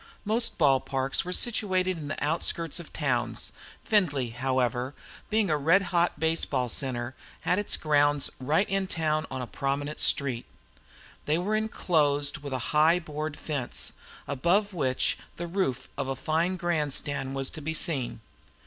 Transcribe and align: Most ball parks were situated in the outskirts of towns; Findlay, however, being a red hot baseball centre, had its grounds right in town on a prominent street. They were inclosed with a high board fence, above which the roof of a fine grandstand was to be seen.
Most 0.25 0.57
ball 0.57 0.79
parks 0.79 1.23
were 1.23 1.31
situated 1.31 1.95
in 1.95 2.07
the 2.07 2.23
outskirts 2.25 2.79
of 2.79 2.91
towns; 2.91 3.51
Findlay, 3.83 4.29
however, 4.29 4.95
being 5.29 5.51
a 5.51 5.57
red 5.57 5.83
hot 5.93 6.19
baseball 6.19 6.69
centre, 6.69 7.13
had 7.41 7.59
its 7.59 7.77
grounds 7.77 8.27
right 8.39 8.67
in 8.67 8.87
town 8.87 9.27
on 9.29 9.43
a 9.43 9.45
prominent 9.45 9.99
street. 9.99 10.47
They 11.25 11.37
were 11.37 11.53
inclosed 11.55 12.39
with 12.39 12.51
a 12.53 12.73
high 12.73 12.97
board 12.97 13.37
fence, 13.37 13.91
above 14.27 14.73
which 14.73 15.19
the 15.35 15.45
roof 15.45 15.87
of 15.99 16.07
a 16.07 16.15
fine 16.15 16.55
grandstand 16.55 17.35
was 17.35 17.51
to 17.51 17.61
be 17.61 17.75
seen. 17.75 18.21